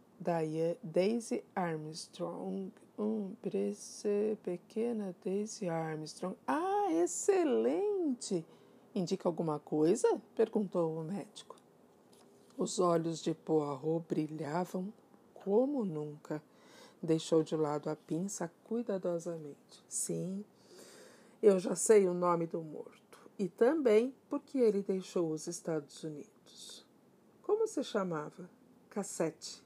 Daisy 0.81 1.43
Armstrong. 1.53 2.71
Um, 2.97 3.35
Brece, 3.41 4.37
pequena 4.43 5.15
Daisy 5.23 5.67
Armstrong. 5.67 6.37
Ah, 6.45 6.87
excelente! 6.91 8.45
Indica 8.93 9.27
alguma 9.27 9.59
coisa? 9.59 10.21
perguntou 10.35 10.97
o 10.99 11.03
médico. 11.03 11.55
Os 12.57 12.79
olhos 12.79 13.21
de 13.21 13.33
Poirot 13.33 14.05
brilhavam 14.07 14.93
como 15.33 15.85
nunca. 15.85 16.43
Deixou 17.01 17.41
de 17.41 17.55
lado 17.55 17.89
a 17.89 17.95
pinça 17.95 18.51
cuidadosamente. 18.65 19.83
Sim, 19.87 20.45
eu 21.41 21.57
já 21.57 21.75
sei 21.75 22.07
o 22.07 22.13
nome 22.13 22.45
do 22.45 22.61
morto. 22.61 23.17
E 23.39 23.49
também 23.49 24.13
porque 24.29 24.59
ele 24.59 24.83
deixou 24.83 25.31
os 25.31 25.47
Estados 25.47 26.03
Unidos. 26.03 26.85
Como 27.41 27.65
se 27.65 27.83
chamava? 27.83 28.47
Cassete. 28.89 29.63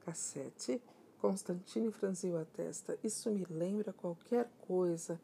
Cassete? 0.00 0.80
Constantine 1.20 1.90
franziu 1.90 2.38
a 2.38 2.44
testa. 2.44 2.98
Isso 3.02 3.30
me 3.30 3.44
lembra 3.50 3.92
qualquer 3.92 4.48
coisa. 4.66 5.20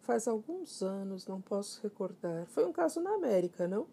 Faz 0.00 0.28
alguns 0.28 0.82
anos, 0.82 1.26
não 1.26 1.40
posso 1.40 1.80
recordar. 1.82 2.46
Foi 2.46 2.64
um 2.64 2.72
caso 2.72 3.00
na 3.00 3.14
América, 3.14 3.66
não? 3.66 3.86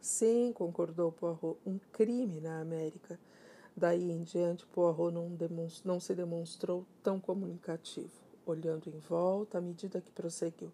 Sim, 0.00 0.52
concordou 0.54 1.12
Poirot, 1.12 1.58
um 1.66 1.78
crime 1.92 2.40
na 2.40 2.60
América. 2.60 3.18
Daí 3.76 4.10
em 4.10 4.22
diante, 4.22 4.66
Poirot 4.66 5.12
não, 5.12 5.30
não 5.84 6.00
se 6.00 6.14
demonstrou 6.14 6.86
tão 7.02 7.20
comunicativo, 7.20 8.12
olhando 8.46 8.88
em 8.88 8.98
volta 8.98 9.58
à 9.58 9.60
medida 9.60 10.00
que 10.00 10.10
prosseguiu. 10.10 10.70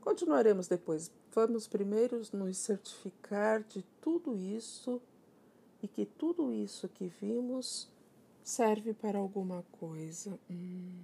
Continuaremos 0.00 0.68
depois. 0.68 1.10
Vamos 1.32 1.68
primeiro 1.68 2.20
nos 2.32 2.56
certificar 2.56 3.62
de 3.62 3.82
tudo 4.00 4.36
isso 4.36 5.00
e 5.82 5.88
que 5.88 6.04
tudo 6.04 6.52
isso 6.52 6.88
que 6.88 7.06
vimos 7.06 7.88
serve 8.48 8.94
para 8.94 9.18
alguma 9.18 9.62
coisa. 9.72 10.38
Hum. 10.50 11.02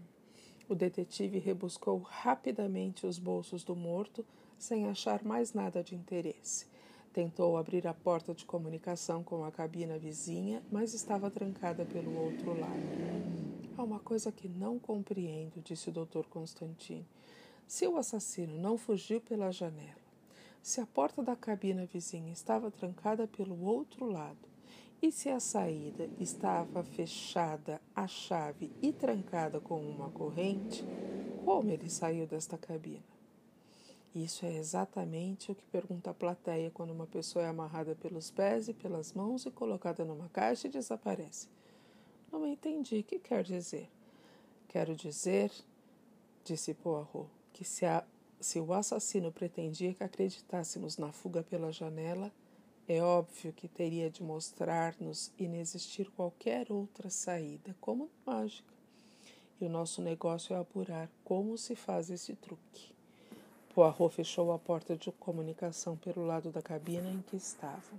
O 0.67 0.75
detetive 0.75 1.39
rebuscou 1.39 1.99
rapidamente 1.99 3.07
os 3.07 3.19
bolsos 3.19 3.63
do 3.63 3.77
morto, 3.77 4.25
sem 4.59 4.89
achar 4.89 5.23
mais 5.23 5.53
nada 5.53 5.85
de 5.85 5.95
interesse. 5.95 6.67
Tentou 7.13 7.59
abrir 7.59 7.87
a 7.87 7.93
porta 7.93 8.33
de 8.33 8.47
comunicação 8.47 9.23
com 9.23 9.45
a 9.45 9.53
cabina 9.53 9.99
vizinha, 9.99 10.63
mas 10.73 10.95
estava 10.95 11.31
trancada 11.31 11.85
pelo 11.85 12.17
outro 12.19 12.59
lado. 12.59 12.83
Há 13.77 13.83
uma 13.83 14.01
coisa 14.01 14.33
que 14.33 14.49
não 14.49 14.79
compreendo, 14.79 15.61
disse 15.63 15.91
o 15.91 15.93
Dr. 15.93 16.25
Constantine. 16.31 17.07
Se 17.69 17.87
o 17.87 17.99
assassino 17.99 18.57
não 18.57 18.79
fugiu 18.79 19.21
pela 19.21 19.53
janela, 19.53 20.01
se 20.63 20.81
a 20.81 20.87
porta 20.87 21.23
da 21.23 21.37
cabina 21.37 21.85
vizinha 21.85 22.33
estava 22.33 22.71
trancada 22.71 23.27
pelo 23.27 23.63
outro 23.67 24.07
lado, 24.07 24.54
e 25.05 25.13
se 25.13 25.29
a 25.29 25.39
saída 25.39 26.09
estava 26.19 26.83
fechada 26.83 27.79
a 27.95 28.07
chave 28.07 28.73
e 28.81 28.91
trancada 28.91 29.61
com 29.61 29.79
uma 29.79 30.09
corrente, 30.09 30.83
como 31.45 31.71
ele 31.71 31.91
saiu 31.91 32.27
desta 32.27 32.57
cabina? 32.57 33.05
Isso 34.15 34.47
é 34.47 34.57
exatamente 34.57 35.53
o 35.53 35.55
que 35.55 35.67
pergunta 35.67 36.09
a 36.09 36.15
plateia 36.15 36.71
quando 36.71 36.93
uma 36.93 37.07
pessoa 37.07 37.45
é 37.45 37.49
amarrada 37.49 37.95
pelos 37.95 38.31
pés 38.31 38.67
e 38.69 38.73
pelas 38.73 39.13
mãos 39.13 39.45
e 39.45 39.51
colocada 39.51 40.07
numa 40.07 40.31
caixa 40.31 40.69
e 40.69 40.71
desaparece. 40.71 41.49
Não 42.33 42.47
entendi. 42.47 43.01
O 43.01 43.05
que 43.05 43.19
quer 43.19 43.45
dizer? 43.45 43.91
Quero 44.69 44.97
dizer, 44.97 45.53
disse 46.43 46.73
Poirot, 46.73 47.29
que 47.53 47.63
se, 47.63 47.85
a, 47.85 48.03
se 48.41 48.59
o 48.59 48.73
assassino 48.73 49.31
pretendia 49.31 49.93
que 49.93 50.03
acreditássemos 50.03 50.97
na 50.97 51.13
fuga 51.13 51.43
pela 51.43 51.71
janela, 51.71 52.33
é 52.87 53.03
óbvio 53.03 53.53
que 53.53 53.67
teria 53.67 54.11
de 54.11 54.23
mostrar-nos 54.23 55.33
inexistir 55.39 56.11
qualquer 56.11 56.71
outra 56.71 57.09
saída, 57.09 57.75
como 57.81 58.11
mágica. 58.27 58.75
E 59.61 59.65
o 59.65 59.71
nosso 59.71 60.03
negócio 60.03 60.55
é 60.55 60.59
apurar 60.59 61.09
como 61.25 61.57
se 61.57 61.75
faz 61.75 62.11
esse 62.11 62.35
truque. 62.35 62.93
Poirot 63.75 64.15
fechou 64.15 64.53
a 64.53 64.59
porta 64.59 64.97
de 64.97 65.11
comunicação 65.13 65.97
pelo 65.97 66.27
lado 66.27 66.51
da 66.51 66.61
cabina 66.61 67.09
em 67.09 67.23
que 67.23 67.37
estavam. 67.37 67.99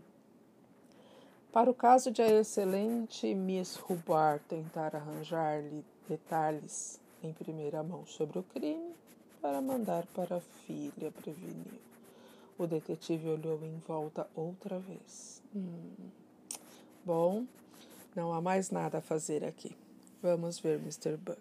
Para 1.52 1.71
o 1.71 1.74
caso 1.74 2.12
de 2.12 2.21
a 2.21 2.28
excelente 2.28 3.34
Miss 3.34 3.80
Hubbard 3.89 4.43
tentar 4.48 4.95
arranjar-lhe 4.95 5.84
detalhes 6.08 7.00
em 7.24 7.34
primeira 7.34 7.82
mão 7.82 8.06
sobre 8.06 8.39
o 8.39 8.43
crime, 8.43 8.93
para 9.41 9.62
mandar 9.62 10.06
para 10.08 10.38
a 10.38 10.41
filha, 10.41 11.12
preveniu. 11.12 11.94
O 12.57 12.65
detetive 12.65 13.27
olhou 13.27 13.59
em 13.63 13.77
volta 13.87 14.27
outra 14.35 14.79
vez. 14.79 15.41
Hum. 15.55 15.91
Bom, 17.03 17.45
não 18.15 18.33
há 18.33 18.41
mais 18.41 18.71
nada 18.71 18.99
a 18.99 19.01
fazer 19.01 19.43
aqui. 19.43 19.75
Vamos 20.21 20.59
ver 20.59 20.79
Mr. 20.79 21.17
Buck. 21.17 21.39